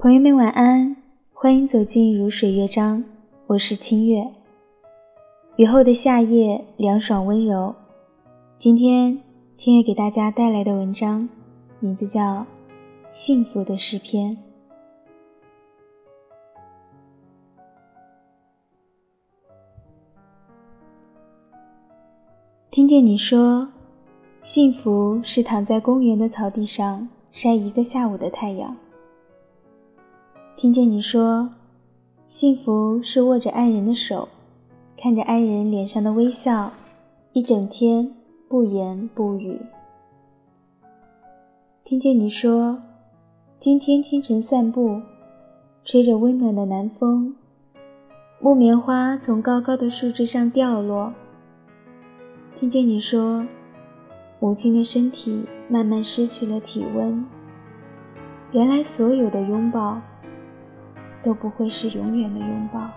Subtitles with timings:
[0.00, 0.94] 朋友们晚安，
[1.32, 3.02] 欢迎走进如水乐章，
[3.48, 4.32] 我是清月。
[5.56, 7.74] 雨后的夏夜凉爽温柔，
[8.56, 9.20] 今天
[9.56, 11.28] 清月给大家带来的文章
[11.80, 12.20] 名字叫
[13.10, 14.36] 《幸福的诗篇》。
[22.70, 23.66] 听见你说，
[24.42, 28.76] 幸福是躺在公园的草地上晒一个下午的太阳。
[30.60, 31.50] 听见你说，
[32.26, 34.28] 幸福是握着爱人的手，
[34.96, 36.72] 看着爱人脸上的微笑，
[37.32, 38.12] 一整天
[38.48, 39.60] 不言不语。
[41.84, 42.76] 听见你说，
[43.60, 45.00] 今天清晨散步，
[45.84, 47.36] 吹着温暖的南风，
[48.40, 51.12] 木棉花从高高的树枝上掉落。
[52.58, 53.46] 听见你说，
[54.40, 57.24] 母亲的身体慢慢失去了体温。
[58.50, 60.00] 原来所有的拥抱。
[61.22, 62.88] 都不会是永远的拥抱。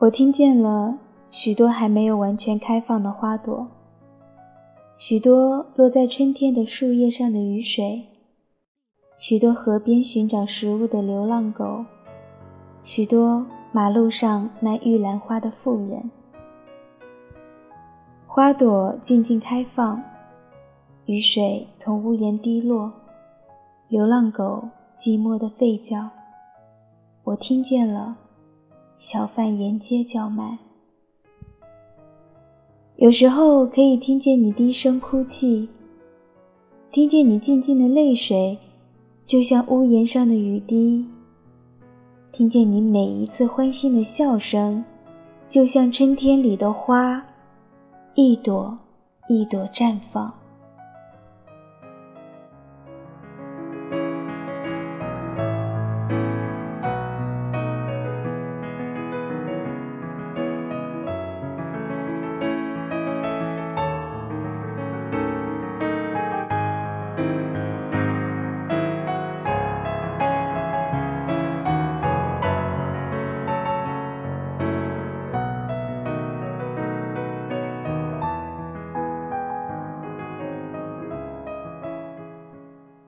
[0.00, 0.96] 我听见了
[1.28, 3.68] 许多还没有完全开放的花朵，
[4.96, 8.06] 许多落在春天的树叶上的雨水，
[9.18, 11.84] 许多河边寻找食物的流浪狗，
[12.82, 13.44] 许多。
[13.78, 16.10] 马路上卖玉兰花的妇人，
[18.26, 20.02] 花朵静静开放，
[21.06, 22.92] 雨水从屋檐滴落，
[23.86, 26.10] 流浪狗寂寞的吠叫。
[27.22, 28.16] 我听见了，
[28.96, 30.58] 小贩沿街叫卖。
[32.96, 35.68] 有时候可以听见你低声哭泣，
[36.90, 38.58] 听见你静静的泪水，
[39.24, 41.06] 就像屋檐上的雨滴。
[42.38, 44.84] 听见你每一次欢欣的笑声，
[45.48, 47.20] 就像春天里的花，
[48.14, 48.78] 一朵
[49.28, 50.32] 一朵绽放。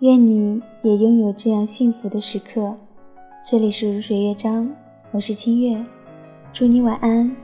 [0.00, 2.76] 愿你也拥有这样幸福的时刻。
[3.42, 4.70] 这里是如水乐章，
[5.10, 5.82] 我是清月，
[6.52, 7.34] 祝你晚安。